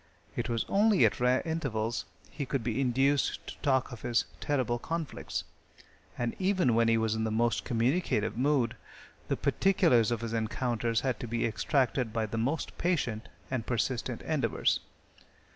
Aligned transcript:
It 0.35 0.49
was 0.49 0.65
only 0.67 1.05
at 1.05 1.19
rare 1.19 1.43
intervals 1.45 2.05
he 2.31 2.43
could 2.43 2.63
be 2.63 2.81
induced 2.81 3.45
to 3.45 3.55
talk 3.59 3.91
of 3.91 4.01
his 4.01 4.25
terrible 4.39 4.79
conflicts, 4.79 5.43
and 6.17 6.35
even 6.39 6.73
when 6.73 6.87
he 6.87 6.97
was 6.97 7.13
in 7.13 7.23
the 7.23 7.29
most 7.29 7.63
communicative 7.65 8.35
mood, 8.35 8.75
the 9.27 9.37
particulars 9.37 10.09
of 10.09 10.21
his 10.21 10.33
encounters 10.33 11.01
had 11.01 11.19
to 11.19 11.27
be 11.27 11.45
extracted 11.45 12.11
by 12.11 12.25
the 12.25 12.39
most 12.39 12.75
patient 12.79 13.29
and 13.51 13.67
persistent 13.67 14.23
endeavors. 14.23 14.79